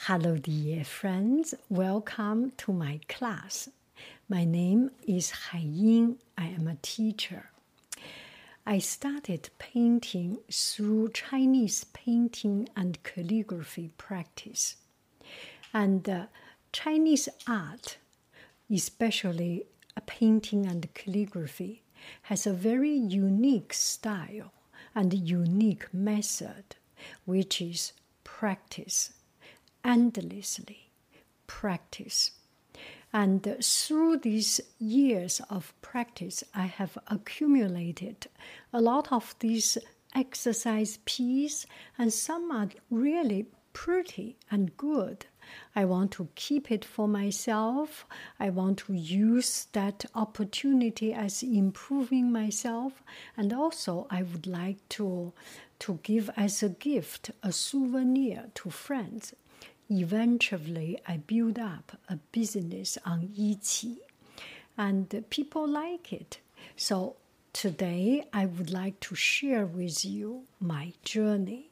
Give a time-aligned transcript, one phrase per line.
[0.00, 1.54] Hello, dear friends.
[1.70, 3.70] Welcome to my class.
[4.28, 6.18] My name is Hai Ying.
[6.36, 7.50] I am a teacher.
[8.66, 14.76] I started painting through Chinese painting and calligraphy practice.
[15.72, 16.26] And uh,
[16.72, 17.96] Chinese art,
[18.70, 19.64] especially
[20.04, 21.82] painting and calligraphy,
[22.24, 24.52] has a very unique style
[24.94, 26.76] and unique method,
[27.24, 27.92] which is
[28.22, 29.15] practice
[29.86, 30.90] endlessly
[31.46, 32.32] practice.
[33.12, 38.26] And through these years of practice, I have accumulated
[38.72, 39.78] a lot of these
[40.14, 45.26] exercise pieces, and some are really pretty and good.
[45.74, 48.06] I want to keep it for myself.
[48.40, 53.02] I want to use that opportunity as improving myself.
[53.36, 55.32] And also, I would like to,
[55.80, 59.34] to give as a gift, a souvenir to friends
[59.90, 63.98] eventually I built up a business on Etsy,
[64.78, 66.38] and people like it.
[66.76, 67.16] So
[67.52, 71.70] today I would like to share with you my journey,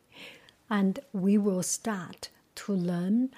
[0.70, 3.31] and we will start to learn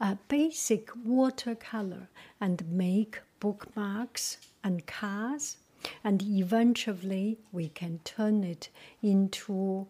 [0.00, 2.08] a basic watercolor
[2.40, 5.58] and make bookmarks and cards,
[6.02, 8.68] and eventually we can turn it
[9.02, 9.86] into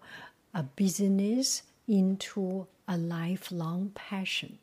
[0.53, 4.59] a business, into a lifelong passion.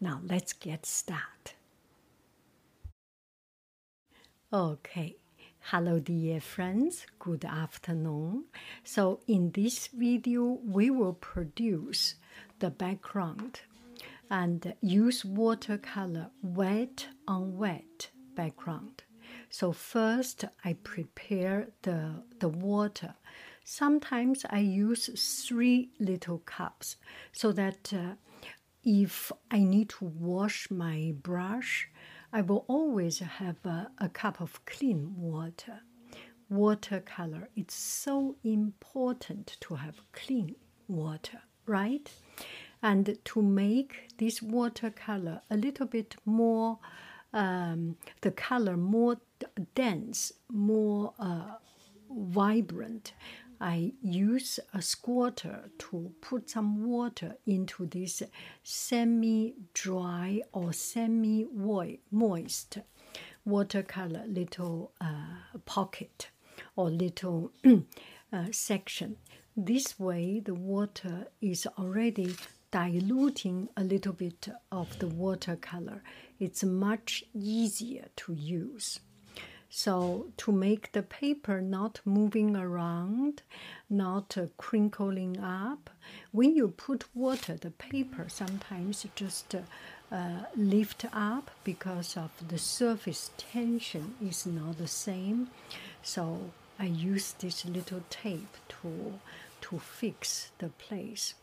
[0.00, 1.52] Now let's get started.
[4.52, 5.16] Okay.
[5.70, 7.06] Hello, dear friends.
[7.18, 8.44] Good afternoon.
[8.84, 12.14] So, in this video, we will produce
[12.60, 13.62] the background
[14.30, 19.02] and use watercolor wet on wet background.
[19.50, 23.14] So, first, I prepare the, the water
[23.68, 25.10] Sometimes I use
[25.44, 26.98] three little cups
[27.32, 28.14] so that uh,
[28.84, 31.90] if I need to wash my brush,
[32.32, 35.80] I will always have a, a cup of clean water.
[36.48, 40.54] Watercolor, it's so important to have clean
[40.86, 42.08] water, right?
[42.84, 46.78] And to make this watercolor a little bit more,
[47.32, 49.16] um, the color more
[49.74, 51.56] dense, more uh,
[52.08, 53.12] vibrant,
[53.60, 58.22] I use a squirter to put some water into this
[58.62, 61.46] semi dry or semi
[62.10, 62.78] moist
[63.44, 66.28] watercolor little uh, pocket
[66.74, 67.52] or little
[68.32, 69.16] uh, section.
[69.56, 72.36] This way, the water is already
[72.70, 76.02] diluting a little bit of the watercolor.
[76.38, 79.00] It's much easier to use.
[79.76, 83.42] So to make the paper not moving around,
[83.90, 85.90] not uh, crinkling up,
[86.32, 89.60] when you put water, the paper sometimes just uh,
[90.10, 95.50] uh, lift up because of the surface tension is not the same.
[96.02, 99.20] So I use this little tape to
[99.60, 101.34] to fix the place,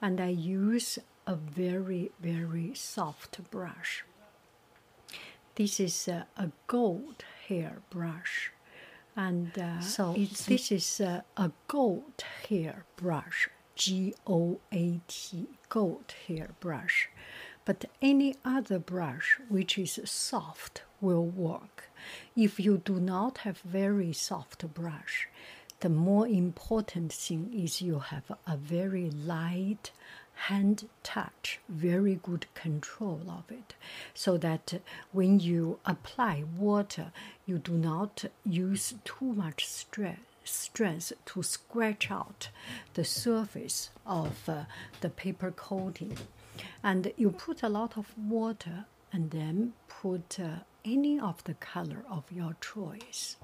[0.00, 4.04] and I use a very very soft brush.
[5.56, 8.52] This is a, a gold hair brush.
[9.16, 10.14] And uh, so
[10.46, 17.08] this is uh, a goat hair brush, G O A T, goat hair brush.
[17.64, 21.90] But any other brush which is soft will work.
[22.36, 25.28] If you do not have very soft brush,
[25.80, 29.90] the more important thing is you have a very light
[30.36, 33.74] hand touch, very good control of it,
[34.14, 34.80] so that
[35.12, 37.12] when you apply water,
[37.46, 42.48] you do not use too much stress strength to scratch out
[42.94, 44.64] the surface of uh,
[45.00, 46.16] the paper coating.
[46.82, 52.04] And you put a lot of water and then put uh, any of the color
[52.08, 53.36] of your choice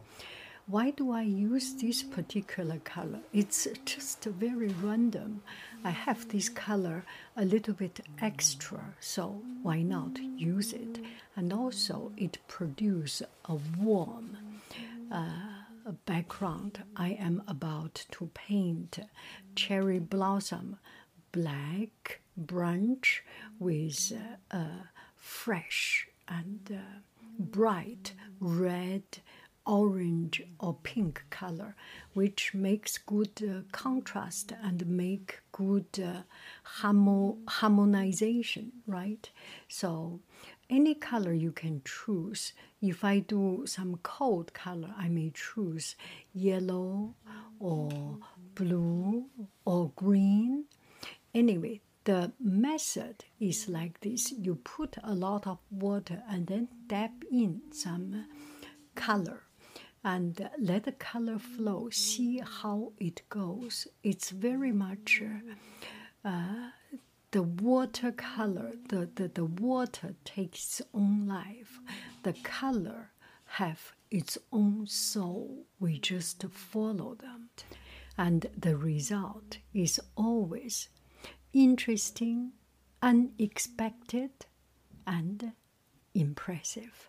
[0.66, 3.20] why do I use this particular color?
[3.32, 5.42] It's just very random.
[5.84, 7.04] I have this color
[7.36, 11.00] a little bit extra, so why not use it?
[11.36, 14.36] And also, it produces a warm
[15.10, 15.30] uh,
[16.06, 16.82] background.
[16.96, 18.98] I am about to paint
[19.56, 20.78] cherry blossom
[21.32, 23.24] black branch
[23.58, 24.12] with
[24.50, 27.00] uh, a fresh and uh,
[27.38, 29.02] bright red,
[29.66, 31.74] orange, or pink color,
[32.14, 36.22] which makes good uh, contrast and make good uh,
[36.80, 39.30] harmo- harmonization, right?
[39.68, 40.20] So
[40.68, 42.52] any color you can choose.
[42.80, 45.96] If I do some cold color, I may choose
[46.32, 47.14] yellow
[47.60, 48.18] or
[48.54, 49.26] blue
[49.64, 50.64] or green.
[51.34, 57.10] Anyway, the method is like this you put a lot of water and then dab
[57.30, 58.26] in some
[58.94, 59.42] color
[60.04, 61.88] and let the color flow.
[61.90, 63.86] See how it goes.
[64.02, 65.22] It's very much
[66.24, 66.70] uh,
[67.30, 71.80] the watercolor the, the, the water takes its own life.
[72.22, 73.10] The color
[73.44, 75.66] have its own soul.
[75.80, 77.50] We just follow them.
[78.18, 80.88] And the result is always
[81.52, 82.52] interesting,
[83.00, 84.30] unexpected,
[85.06, 85.52] and
[86.14, 87.08] impressive.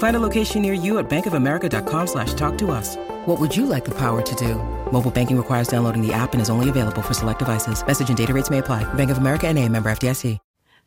[0.00, 2.96] Find a location near you at bankofamerica.com slash talk to us.
[3.26, 4.54] What would you like the power to do?
[4.90, 7.86] Mobile banking requires downloading the app and is only available for select devices.
[7.86, 8.82] Message and data rates may apply.
[8.94, 10.38] Bank of America and a member FDIC.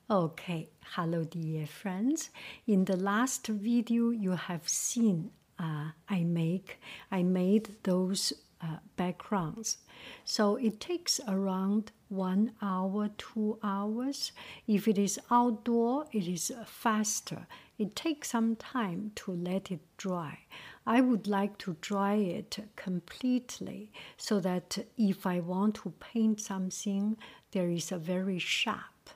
[0.10, 0.70] Okay.
[0.96, 2.30] Hello, dear friends.
[2.68, 6.80] In the last video, you have seen uh, I make
[7.12, 9.78] I made those uh, backgrounds.
[10.26, 14.32] So it takes around one hour, two hours.
[14.68, 17.48] If it is outdoor, it is faster.
[17.78, 20.40] It takes some time to let it dry.
[20.86, 27.18] I would like to dry it completely so that if I want to paint something,
[27.52, 29.10] there is a very sharp,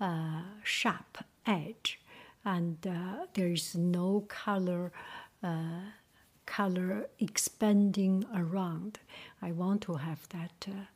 [0.00, 2.00] uh, sharp edge,
[2.44, 4.92] and uh, there is no color.
[5.42, 5.80] Uh,
[6.46, 8.98] color expanding around.
[9.40, 10.86] I want to have that, uh,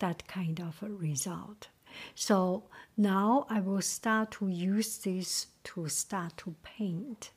[0.00, 1.68] that kind of a result.
[2.14, 2.64] So
[2.96, 7.30] now I will start to use this to start to paint.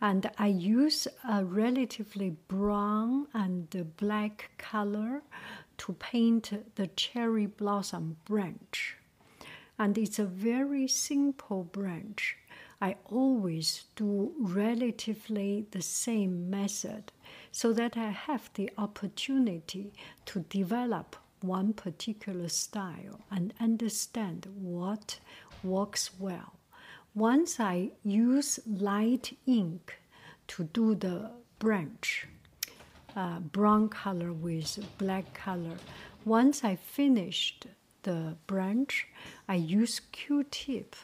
[0.00, 5.22] And I use a relatively brown and black color
[5.78, 8.96] to paint the cherry blossom branch.
[9.78, 12.36] And it's a very simple branch.
[12.80, 17.12] I always do relatively the same method
[17.50, 19.92] so that I have the opportunity
[20.26, 25.18] to develop one particular style and understand what
[25.62, 26.54] works well.
[27.14, 29.98] Once I use light ink
[30.48, 32.26] to do the branch,
[33.14, 35.76] uh, brown color with black color,
[36.24, 37.66] once I finished
[38.02, 39.06] the branch,
[39.48, 40.96] I use Q-tip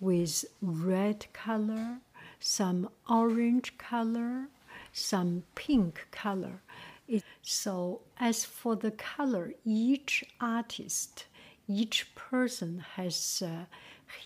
[0.00, 1.98] with red color,
[2.40, 4.48] some orange color,
[4.92, 6.62] some pink color.
[7.08, 11.24] It, so, as for the color, each artist,
[11.66, 13.64] each person has uh,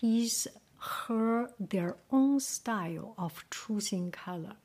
[0.01, 0.49] his,
[0.79, 4.57] her, their own style of choosing color.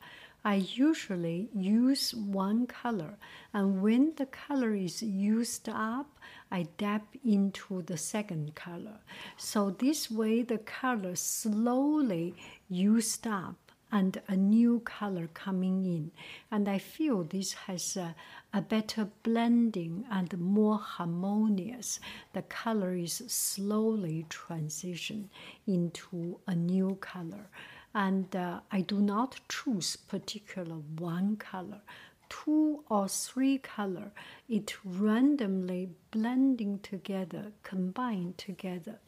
[0.44, 3.18] I usually use one color,
[3.52, 6.18] and when the color is used up,
[6.50, 8.98] I dab into the second color.
[9.36, 12.34] So this way, the color slowly
[12.68, 16.10] used up and a new color coming in.
[16.50, 18.14] And I feel this has a,
[18.52, 21.98] a, better blending and more harmonious.
[22.34, 25.30] The color is slowly transition
[25.66, 27.48] into a new color.
[27.94, 31.80] And uh, I do not choose particular one color
[32.28, 34.12] two or three color,
[34.48, 38.98] it randomly blending together, combined together,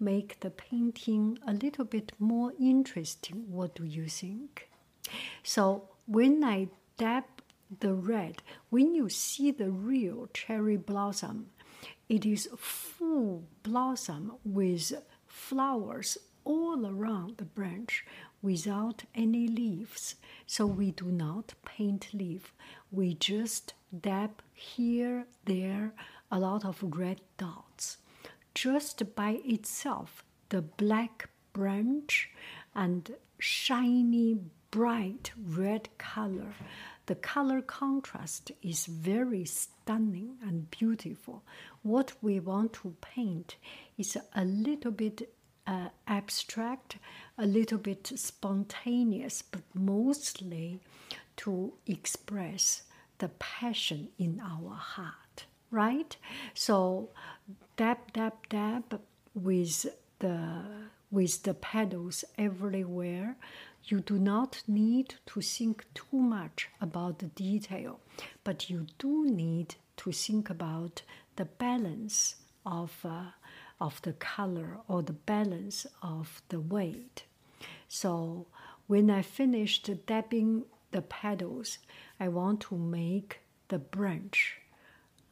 [0.00, 3.44] make the painting a little bit more interesting.
[3.48, 4.68] What do you think?
[5.42, 7.24] So when I dab
[7.80, 11.50] the red, when you see the real cherry blossom,
[12.08, 14.92] it is full blossom with
[15.26, 18.06] flowers all around the branch
[18.40, 20.14] without any leaves.
[20.46, 22.54] So we do not paint leaf.
[22.90, 25.92] We just dab here, there,
[26.30, 27.67] a lot of red dots.
[28.60, 32.28] Just by itself, the black branch
[32.74, 34.36] and shiny,
[34.72, 36.54] bright red color.
[37.06, 41.44] The color contrast is very stunning and beautiful.
[41.82, 43.54] What we want to paint
[43.96, 45.32] is a little bit
[45.64, 46.96] uh, abstract,
[47.38, 50.80] a little bit spontaneous, but mostly
[51.36, 52.82] to express
[53.18, 56.16] the passion in our heart, right?
[56.54, 57.10] So
[57.78, 59.00] dab, dab, dab
[59.34, 59.86] with
[60.18, 60.64] the
[61.10, 63.36] with the petals everywhere.
[63.84, 68.00] You do not need to think too much about the detail,
[68.44, 71.02] but you do need to think about
[71.36, 72.34] the balance
[72.66, 73.30] of, uh,
[73.80, 77.24] of the color or the balance of the weight.
[77.88, 78.48] So
[78.86, 81.78] when I finished dabbing the petals,
[82.20, 84.58] I want to make the branch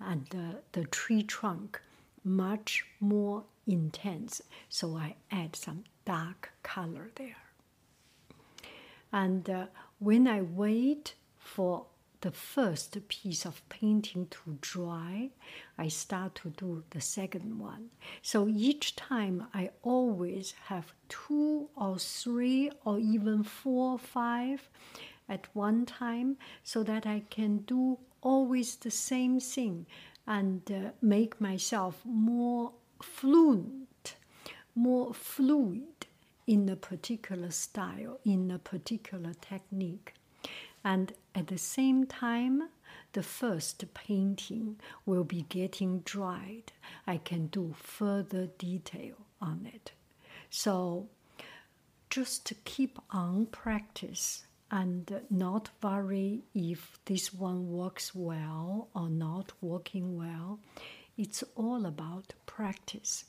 [0.01, 1.83] and the, the tree trunk
[2.27, 4.43] much more intense.
[4.69, 7.37] So I add some dark color there.
[9.13, 9.67] And uh,
[9.99, 11.87] when I wait for
[12.23, 15.31] the first piece of painting to dry,
[15.79, 17.91] I start to do the second one.
[18.21, 24.69] So each time I always have two or three or even four or five
[25.29, 29.87] at one time so that I can do always the same thing
[30.27, 34.17] and uh, make myself more fluent,
[34.75, 36.07] more fluid
[36.47, 40.15] in a particular style, in a particular technique.
[40.85, 42.69] And at the same time,
[43.13, 46.73] the first painting will be getting dried.
[47.07, 49.93] I can do further detail on it.
[50.51, 51.09] So
[52.11, 60.17] just keep on practice and not worry if this one works well or not working
[60.17, 60.59] well.
[61.17, 63.25] It's all about practice.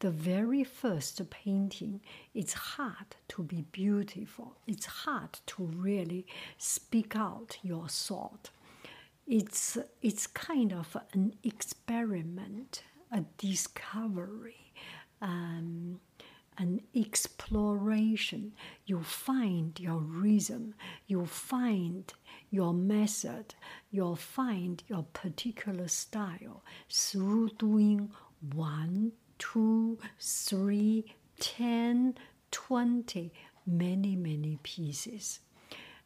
[0.00, 2.00] The very first painting,
[2.34, 4.56] it's hard to be beautiful.
[4.66, 6.26] It's hard to really
[6.58, 8.50] speak out your thought.
[9.26, 14.72] It's, it's kind of an experiment, a discovery.
[15.20, 16.00] Um,
[16.58, 18.52] an exploration.
[18.86, 20.74] You find your rhythm,
[21.06, 22.12] you find
[22.50, 23.54] your method,
[23.90, 26.62] you'll find your particular style.
[26.90, 28.10] Through doing
[28.54, 31.04] one, two, three,
[31.40, 32.14] ten,
[32.50, 33.32] twenty,
[33.66, 35.40] many, many pieces.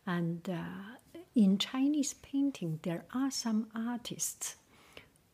[0.06, 4.56] And uh, in Chinese painting, there are some artists,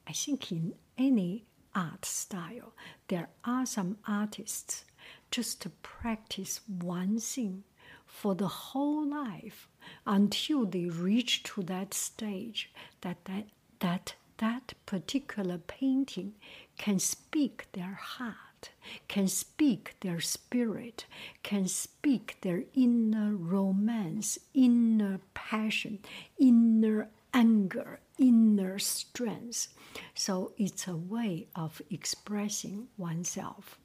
[0.09, 2.73] I think in any art style,
[3.09, 4.85] there are some artists
[5.33, 7.65] just to practice one thing
[8.07, 9.67] for the whole life
[10.07, 12.71] until they reach to that stage
[13.01, 13.47] that that
[13.81, 16.35] that, that particular painting
[16.79, 18.71] can speak their heart
[19.09, 21.07] can speak their spirit
[21.43, 25.99] can speak their inner romance inner passion
[26.39, 29.69] inner anger inner strength.
[30.15, 33.79] So it's a way of expressing oneself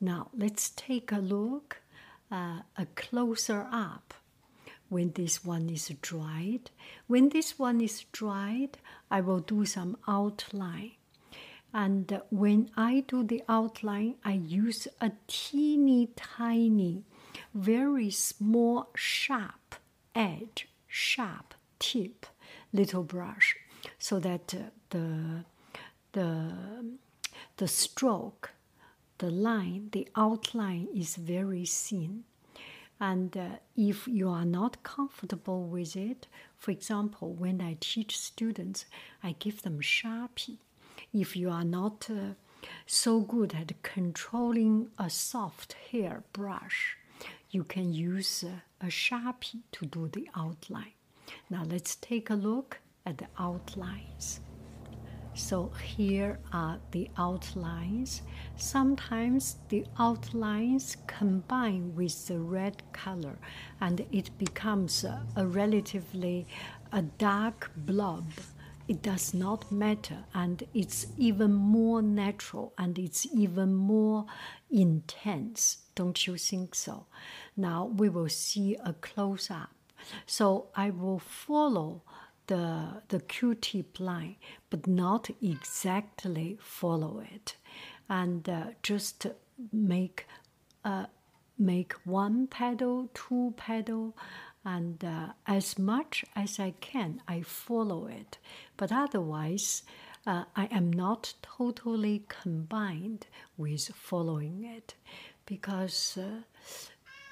[0.00, 1.82] now let's take a look,
[2.30, 4.14] uh, a closer up
[4.88, 6.70] when this one is dried.
[7.06, 8.78] When this one is dried,
[9.10, 10.92] I will do some outline.
[11.72, 17.04] And when I do the outline, I use a teeny tiny,
[17.54, 19.76] very small, sharp
[20.14, 22.26] edge, sharp tip,
[22.72, 23.56] little brush,
[23.98, 25.44] so that uh, the
[26.12, 26.52] the
[27.58, 28.50] the stroke
[29.20, 32.24] the line, the outline is very thin.
[32.98, 36.26] And uh, if you are not comfortable with it,
[36.58, 38.86] for example, when I teach students,
[39.22, 40.58] I give them Sharpie.
[41.12, 42.34] If you are not uh,
[42.86, 46.96] so good at controlling a soft hair brush,
[47.50, 50.92] you can use uh, a Sharpie to do the outline.
[51.48, 54.40] Now let's take a look at the outlines.
[55.40, 58.22] So here are the outlines.
[58.56, 63.36] Sometimes the outlines combine with the red color
[63.80, 66.46] and it becomes a, a relatively
[66.92, 68.30] a dark blob.
[68.86, 74.26] It does not matter and it's even more natural and it's even more
[74.70, 75.78] intense.
[75.94, 77.06] Don't you think so?
[77.56, 79.70] Now we will see a close up.
[80.26, 82.02] So I will follow
[82.50, 84.34] the, the Q-tip line,
[84.70, 87.54] but not exactly follow it.
[88.08, 89.28] And uh, just
[89.72, 90.26] make,
[90.84, 91.06] uh,
[91.56, 94.16] make one petal, two petal,
[94.64, 98.38] and uh, as much as I can, I follow it.
[98.76, 99.84] But otherwise,
[100.26, 104.94] uh, I am not totally combined with following it
[105.46, 106.42] because, uh,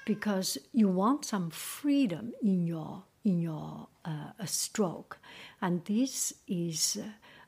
[0.05, 3.87] because you want some freedom in your in your
[4.39, 5.19] uh, stroke.
[5.61, 6.97] And this is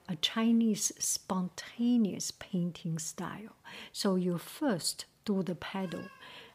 [0.10, 3.56] a Chinese spontaneous painting style.
[3.92, 6.04] So you first do the petal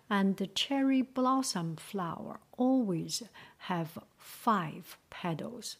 [0.08, 3.22] And the cherry blossom flower always
[3.58, 5.76] have five petals.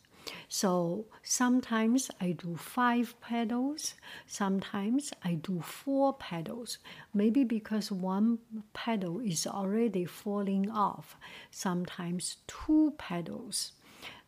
[0.49, 3.95] So sometimes I do five petals,
[4.27, 6.79] sometimes I do four petals.
[7.15, 8.39] Maybe because one
[8.73, 11.17] petal is already falling off,
[11.53, 13.73] sometimes two petals.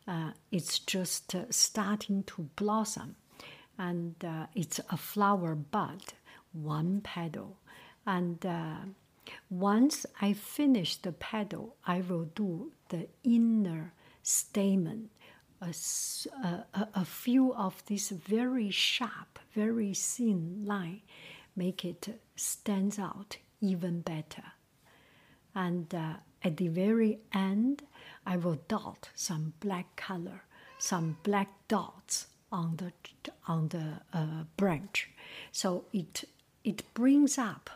[0.09, 3.15] Uh, it's just uh, starting to blossom,
[3.77, 6.01] and uh, it's a flower bud,
[6.51, 7.57] one petal.
[8.05, 8.77] And uh,
[9.51, 15.09] once I finish the petal, I will do the inner stamen
[15.61, 15.73] a,
[16.43, 21.01] a, a few of these very sharp, very thin line
[21.55, 24.43] make it stands out even better.
[25.53, 26.13] And uh,
[26.43, 27.83] at the very end,
[28.25, 30.43] I will dot some black color,
[30.77, 32.91] some black dots on the
[33.47, 35.09] on the uh, branch,
[35.51, 36.23] so it
[36.63, 37.69] it brings up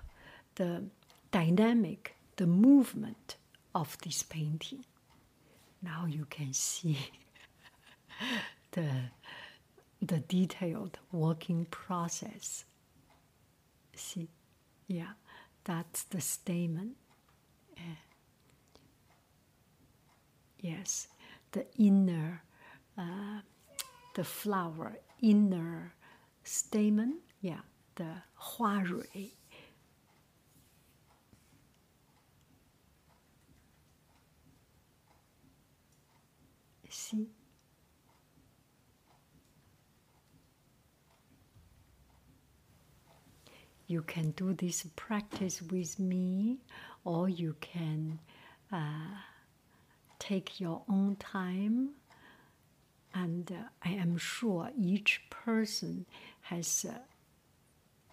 [0.55, 0.84] the
[1.32, 3.36] dynamic, the movement
[3.74, 4.86] of this painting.
[5.82, 6.98] Now you can see
[8.72, 8.88] the,
[10.01, 12.65] the detailed working process.
[13.96, 14.29] See,
[14.88, 15.13] yeah,
[15.63, 16.96] that's the stamen.
[20.63, 21.08] Yes,
[21.51, 22.41] the inner,
[22.98, 23.41] uh,
[24.15, 25.93] the flower inner
[26.43, 27.20] stamen.
[27.41, 27.62] Yeah,
[27.96, 29.34] the 花蕊.
[36.89, 37.27] See?
[43.88, 46.58] you can do this practice with me,
[47.03, 48.20] or you can
[48.72, 49.17] uh,
[50.23, 51.89] take your own time.
[53.13, 56.05] And uh, I am sure each person
[56.41, 56.97] has uh,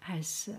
[0.01, 0.57] has uh,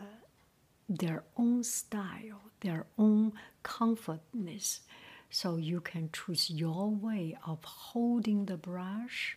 [0.89, 3.33] their own style, their own
[3.63, 4.81] comfortness.
[5.31, 9.37] So you can choose your way of holding the brush.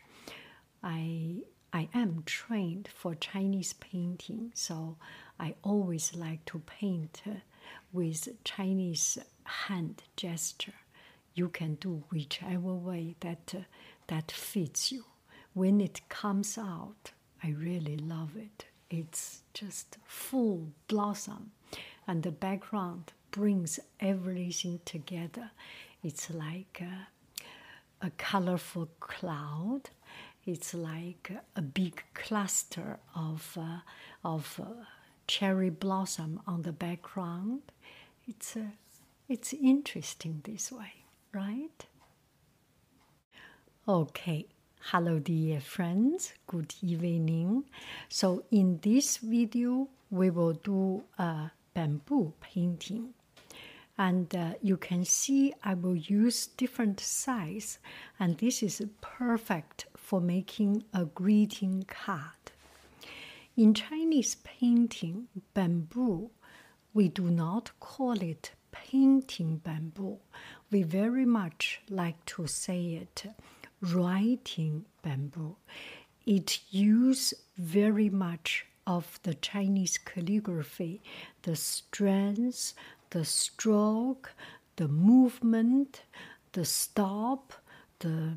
[0.83, 4.95] I I am trained for Chinese painting, so
[5.39, 7.21] I always like to paint
[7.91, 10.84] with Chinese hand gesture.
[11.35, 13.53] You can do whichever way that
[14.07, 15.05] that fits you.
[15.53, 17.11] When it comes out,
[17.43, 18.65] I really love it.
[18.89, 21.51] It's just full blossom,
[22.07, 25.51] and the background brings everything together.
[26.03, 27.07] It's like a,
[28.05, 29.89] a colorful cloud.
[30.45, 33.79] It's like a big cluster of uh,
[34.23, 34.85] of uh,
[35.27, 37.61] cherry blossom on the background.
[38.27, 38.71] It's, uh,
[39.27, 41.04] it's interesting this way,
[41.35, 41.85] right?
[43.89, 44.45] Okay,
[44.79, 47.65] hello dear friends, good evening.
[48.07, 53.09] So in this video, we will do a bamboo painting.
[53.97, 57.79] And uh, you can see I will use different size
[58.17, 62.51] and this is perfect for making a greeting card.
[63.57, 66.29] In Chinese painting, bamboo,
[66.93, 70.17] we do not call it painting bamboo.
[70.71, 73.25] We very much like to say it
[73.81, 75.55] writing bamboo.
[76.25, 81.01] It uses very much of the Chinese calligraphy,
[81.43, 82.73] the strength,
[83.11, 84.33] the stroke,
[84.75, 86.03] the movement,
[86.53, 87.53] the stop,
[87.99, 88.33] the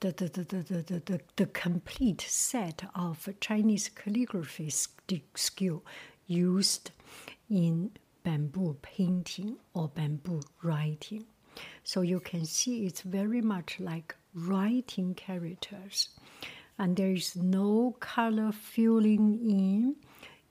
[0.00, 4.70] the, the, the, the, the, the, the complete set of Chinese calligraphy
[5.34, 5.82] skill
[6.26, 6.90] used
[7.48, 7.90] in
[8.24, 11.24] bamboo painting or bamboo writing.
[11.84, 16.08] So you can see it's very much like writing characters.
[16.78, 19.96] And there is no color filling in.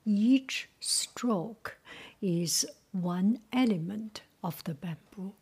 [0.06, 1.78] Each stroke
[2.22, 5.34] is one element of the bamboo.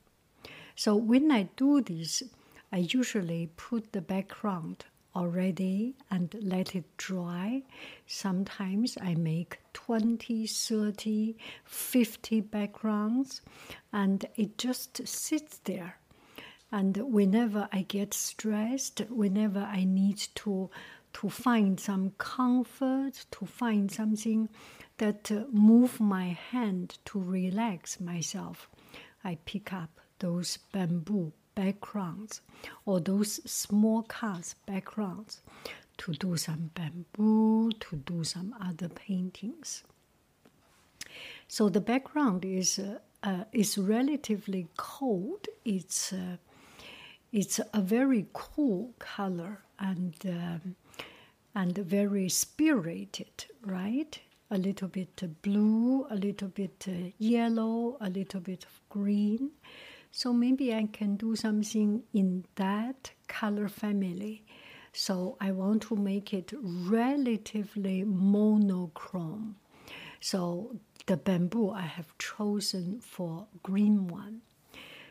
[0.76, 2.24] So when I do this,
[2.72, 7.64] I usually put the background already and let it dry.
[8.08, 13.42] Sometimes I make 20, 30, 50 backgrounds
[13.92, 15.98] and it just sits there.
[16.72, 20.70] And whenever I get stressed, whenever I need to
[21.14, 24.48] to find some comfort, to find something
[24.98, 28.70] that uh, move my hand to relax myself,
[29.22, 32.42] I pick up those bamboo backgrounds
[32.86, 35.42] or those small cars backgrounds
[35.98, 39.84] to do some bamboo, to do some other paintings.
[41.48, 45.48] So the background is uh, uh, is relatively cold.
[45.66, 46.38] It's uh,
[47.32, 50.76] it's a very cool color and um,
[51.54, 54.20] and very spirited, right?
[54.52, 59.52] a little bit blue, a little bit uh, yellow, a little bit of green.
[60.12, 64.44] So maybe I can do something in that color family.
[64.94, 69.56] So I want to make it relatively monochrome.
[70.20, 74.42] So the bamboo I have chosen for green one.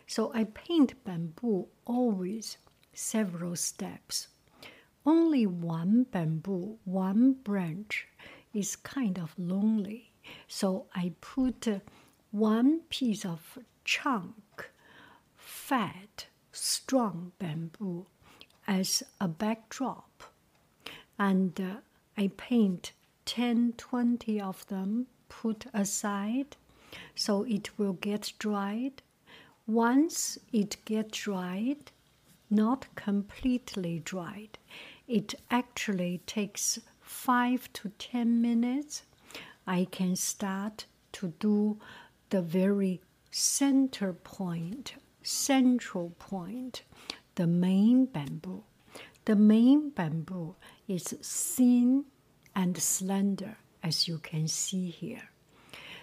[0.06, 2.58] So I paint bamboo always
[2.92, 4.28] several steps.
[5.06, 8.06] Only one bamboo, one branch
[8.52, 10.12] is kind of lonely.
[10.46, 11.66] So I put
[12.30, 14.70] one piece of chunk,
[15.70, 18.04] fat, strong bamboo
[18.66, 20.24] as a backdrop.
[21.16, 21.76] And uh,
[22.16, 22.90] I paint
[23.24, 26.56] 10 20 of them, put aside
[27.14, 29.00] so it will get dried.
[29.68, 31.92] Once it gets dried,
[32.50, 34.58] not completely dried,
[35.06, 39.04] it actually takes 5 to 10 minutes.
[39.68, 41.78] I can start to do
[42.30, 46.82] the very center point, central point,
[47.34, 48.64] the main bamboo.
[49.24, 50.56] The main bamboo
[50.88, 52.04] is thin
[52.54, 55.30] and slender, as you can see here.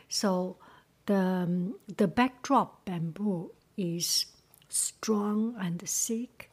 [0.07, 0.57] So
[1.05, 4.27] the, um, the backdrop bamboo is
[4.69, 6.51] strong and thick,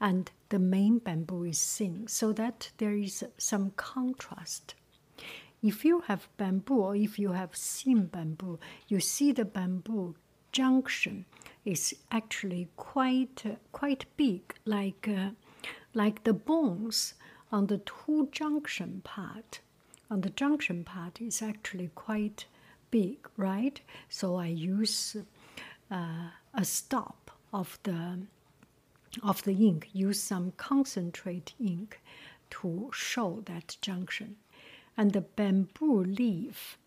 [0.00, 4.74] and the main bamboo is thin, so that there is some contrast.
[5.62, 10.14] If you have bamboo or if you have thin bamboo, you see the bamboo
[10.52, 11.24] junction
[11.64, 15.30] is actually quite uh, quite big, like uh,
[15.94, 17.14] like the bones
[17.50, 19.60] on the two junction part.
[20.10, 22.46] On the junction part is actually quite
[22.90, 23.80] big, right?
[24.08, 25.16] So I use
[25.90, 28.26] uh, a stop of the
[29.22, 32.00] of the ink, use some concentrate ink
[32.50, 34.36] to show that junction.
[34.96, 36.78] And the bamboo leaf,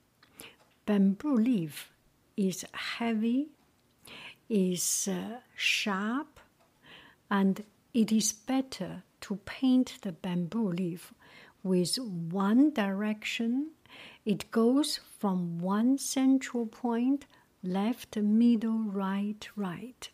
[0.85, 1.91] bamboo leaf
[2.37, 3.49] is heavy,
[4.49, 6.39] is uh, sharp,
[7.29, 11.13] and it is better to paint the bamboo leaf
[11.63, 13.71] with one direction.
[14.25, 17.25] It goes from one central point
[17.63, 20.09] left, middle, right, right.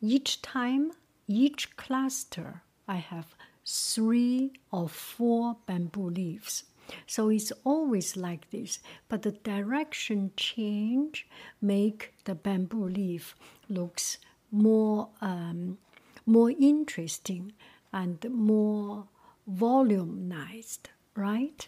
[0.00, 0.92] Each time,
[1.28, 6.64] each cluster, I have three or four bamboo leaves.
[7.06, 11.28] So it's always like this, but the direction change
[11.60, 13.36] make the bamboo leaf
[13.72, 14.18] looks
[14.50, 15.78] more um,
[16.26, 17.52] more interesting
[17.92, 19.06] and more
[19.50, 21.66] volumized, right?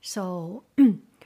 [0.00, 0.64] So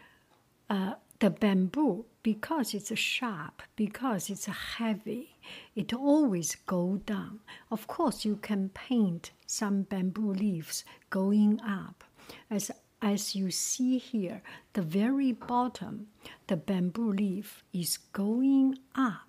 [0.71, 5.37] uh, the bamboo, because it's sharp, because it's heavy,
[5.75, 7.41] it always go down.
[7.71, 12.05] Of course, you can paint some bamboo leaves going up.
[12.51, 16.09] As as you see here, the very bottom,
[16.49, 19.28] the bamboo leaf is going up,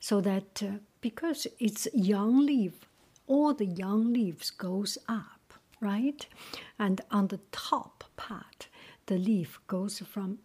[0.00, 2.86] so that uh, because it's young leaf,
[3.26, 6.26] all the young leaves goes up, right?
[6.78, 8.68] And on the top part,
[9.06, 10.38] the leaf goes from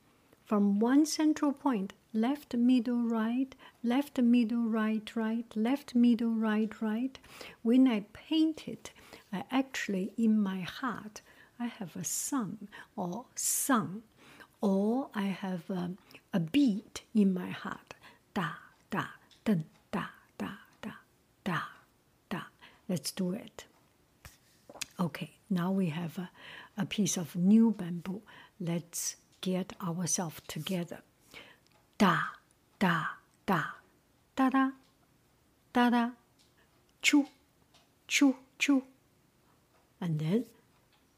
[0.46, 7.18] from one central point, left, middle, right, left, middle, right, right, left, middle, right, right.
[7.62, 8.92] When I paint it,
[9.32, 11.22] I actually in my heart
[11.60, 14.04] I have a sun or sun,
[14.60, 15.92] or I have a,
[16.34, 17.94] a beat in my heart,
[18.34, 18.50] da
[18.90, 19.06] da
[19.46, 20.06] dun da,
[20.38, 20.50] da.
[20.82, 20.92] da,
[21.44, 21.60] da,
[22.30, 22.42] da.
[22.88, 23.66] Let's do it.
[25.00, 26.30] Okay, now we have a,
[26.78, 28.22] a piece of new bamboo.
[28.60, 31.00] Let's get ourselves together.
[31.98, 32.18] Da,
[32.80, 33.06] da,
[33.46, 33.64] da,
[34.36, 34.72] da, da,
[35.74, 36.10] da, da,
[37.02, 37.28] choo,
[38.08, 38.84] choo, choo.
[40.00, 40.46] And then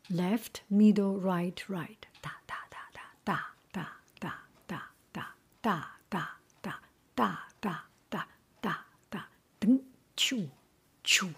[0.09, 2.05] left, middle, right, right.
[2.21, 3.37] Da, da, da, da, da,
[3.73, 3.87] da,
[4.19, 4.29] da,
[4.67, 4.79] da,
[5.13, 5.23] da,
[5.61, 6.23] da, da,
[6.61, 6.73] da,
[7.15, 7.37] da,
[10.15, 10.49] choo,
[11.03, 11.33] choo.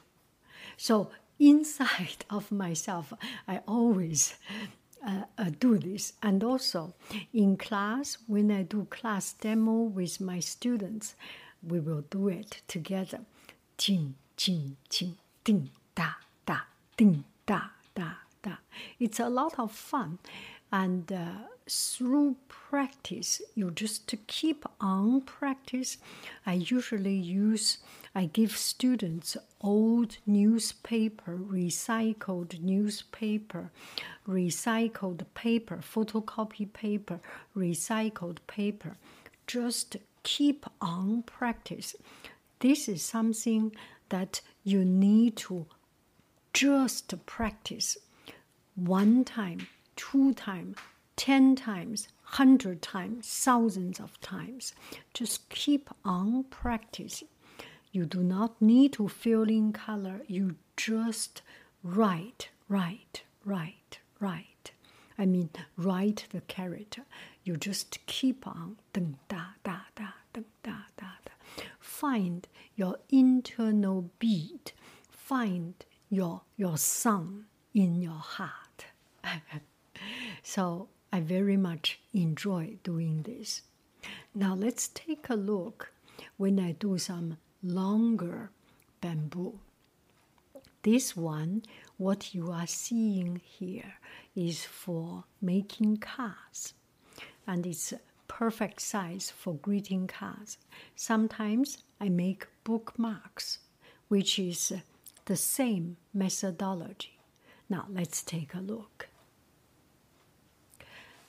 [0.77, 3.13] So inside of myself,
[3.47, 4.35] I always
[5.05, 6.13] uh, uh, do this.
[6.21, 6.93] And also
[7.33, 11.15] in class, when I do class demo with my students,
[11.63, 13.21] we will do it together.
[13.77, 16.09] Ching, ching, ching, ding, da,
[16.45, 16.59] da,
[16.97, 17.61] ding, da,
[17.93, 18.11] da,
[18.43, 18.55] da.
[18.99, 20.19] It's a lot of fun.
[20.71, 21.31] And uh,
[21.69, 25.97] through practice, you just to keep on practice.
[26.45, 27.79] I usually use,
[28.17, 33.71] I give students old newspaper, recycled newspaper,
[34.27, 37.19] recycled paper, photocopy paper,
[37.55, 38.95] recycled paper.
[39.47, 41.95] Just keep on practice.
[42.59, 43.75] This is something
[44.09, 45.65] that you need to
[46.53, 47.97] just practice
[48.75, 50.75] one time two time,
[51.15, 54.73] 10 times, 100 times, thousands of times.
[55.13, 57.27] Just keep on practicing.
[57.95, 60.19] You do not need to fill in color.
[60.27, 61.41] You just
[61.81, 64.71] write, write, write, write.
[65.17, 67.03] I mean, write the character.
[67.45, 68.75] You just keep on.
[68.91, 71.05] Da, da, da, da, da, da.
[71.79, 74.73] Find your internal beat.
[75.09, 75.75] Find
[76.09, 78.87] your, your song in your heart.
[80.43, 83.61] so I very much enjoy doing this.
[84.33, 85.93] Now let's take a look
[86.35, 88.51] when I do some longer
[89.01, 89.59] bamboo.
[90.83, 91.63] This one,
[91.97, 93.95] what you are seeing here,
[94.35, 96.73] is for making cards,
[97.47, 97.93] and it's
[98.27, 100.57] perfect size for greeting cards.
[100.95, 103.59] Sometimes I make bookmarks,
[104.09, 104.71] which is
[105.25, 107.17] the same methodology.
[107.67, 109.07] Now let's take a look.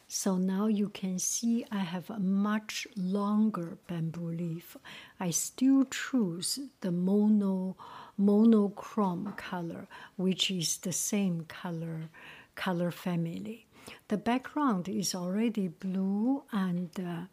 [0.09, 4.77] So now you can see I have a much longer bamboo leaf.
[5.19, 7.77] I still choose the mono
[8.17, 12.09] monochrome color, which is the same color
[12.55, 13.67] color family.
[14.09, 17.27] The background is already blue and uh,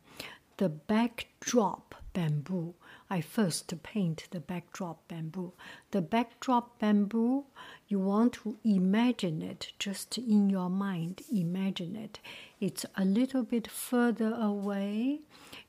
[0.57, 2.73] the backdrop bamboo
[3.13, 5.53] I first paint the backdrop bamboo.
[5.91, 7.45] The backdrop bamboo,
[7.87, 11.21] you want to imagine it just in your mind.
[11.31, 12.17] Imagine it.
[12.63, 15.19] It's a little bit further away.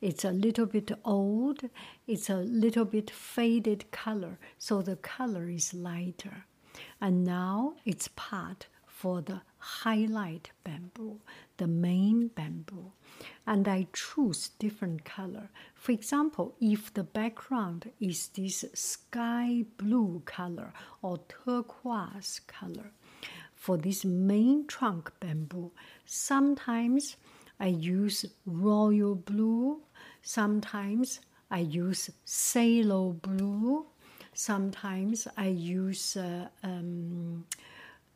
[0.00, 1.68] It's a little bit old.
[2.06, 4.38] It's a little bit faded color.
[4.58, 6.44] So the color is lighter.
[7.00, 11.18] And now it's part for the highlight bamboo,
[11.56, 12.92] the main bamboo.
[13.44, 15.50] And I choose different color.
[15.74, 22.92] For example, if the background is this sky blue color or turquoise color,
[23.64, 25.72] for this main trunk bamboo,
[26.04, 27.16] sometimes
[27.58, 29.80] I use royal blue,
[30.20, 33.86] sometimes I use phthalo blue,
[34.34, 37.46] sometimes I use uh, um,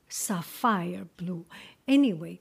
[0.06, 1.46] sapphire blue.
[1.96, 2.40] Anyway,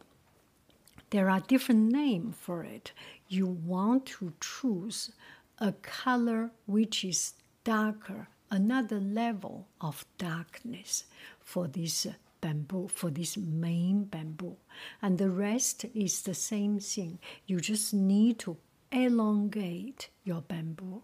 [1.11, 2.91] there are different names for it.
[3.29, 5.11] You want to choose
[5.59, 11.05] a color which is darker, another level of darkness
[11.39, 12.05] for this
[12.41, 14.57] bamboo, for this main bamboo.
[15.01, 17.19] And the rest is the same thing.
[17.45, 18.57] You just need to
[18.91, 21.01] elongate your bamboo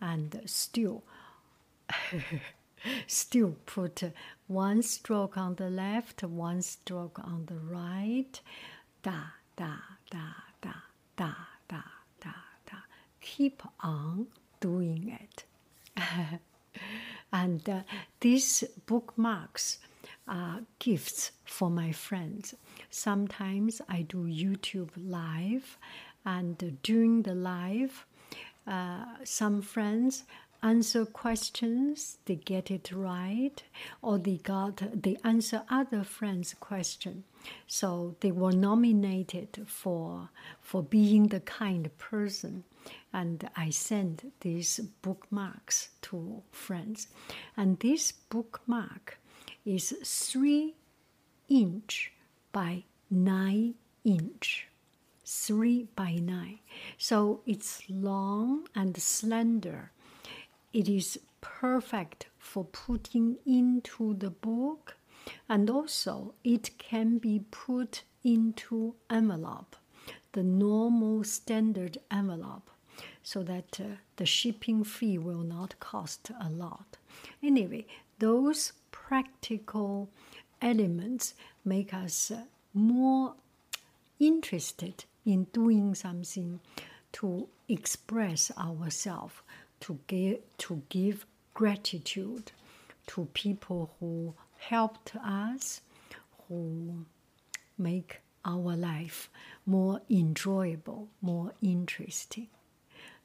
[0.00, 1.04] and still
[3.06, 4.02] still put
[4.46, 8.40] one stroke on the left, one stroke on the right.
[9.02, 9.20] Da,
[9.56, 9.74] da,
[10.10, 10.18] da,
[10.60, 10.72] da,
[11.16, 11.32] da,
[11.68, 11.82] da,
[12.20, 12.30] da,
[12.70, 12.76] da.
[13.20, 14.26] Keep on
[14.60, 15.44] doing it.
[17.32, 17.80] and uh,
[18.20, 19.78] these bookmarks
[20.26, 22.54] are gifts for my friends.
[22.90, 25.78] Sometimes I do YouTube live,
[26.24, 28.06] and during the live,
[28.66, 30.24] uh, some friends
[30.64, 33.62] answer questions, they get it right,
[34.00, 37.24] or they got they answer other friends' question.
[37.66, 42.64] So they were nominated for for being the kind person.
[43.12, 47.08] And I sent these bookmarks to friends.
[47.56, 49.18] And this bookmark
[49.64, 50.74] is three
[51.48, 52.12] inch
[52.52, 53.74] by nine
[54.04, 54.68] inch.
[55.24, 56.58] Three by nine.
[56.98, 59.90] So it's long and slender.
[60.72, 64.96] It is perfect for putting into the book.
[65.48, 69.76] And also it can be put into envelope
[70.32, 72.70] the normal standard envelope
[73.22, 73.84] so that uh,
[74.16, 76.98] the shipping fee will not cost a lot.
[77.42, 77.86] Anyway
[78.18, 78.72] those
[79.06, 80.08] practical
[80.62, 82.32] elements make us
[82.72, 83.34] more
[84.18, 86.60] interested in doing something
[87.12, 89.34] to express ourselves
[89.80, 92.50] to give, to give gratitude
[93.06, 95.82] to people who helped us,
[96.48, 97.04] who
[97.76, 99.28] make our life
[99.66, 102.48] more enjoyable, more interesting.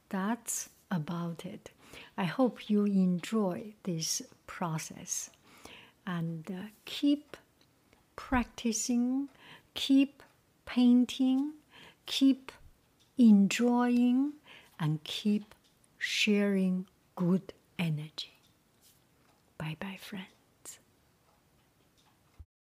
[0.09, 1.71] That's about it.
[2.17, 5.29] I hope you enjoy this process
[6.10, 7.38] and uh, keep
[8.15, 9.30] practicing,
[9.76, 10.24] keep
[10.65, 11.54] painting,
[12.08, 12.52] keep
[13.17, 14.34] enjoying,
[14.80, 15.54] and keep
[16.00, 18.39] sharing good energy.
[19.58, 20.38] Bye bye, friends.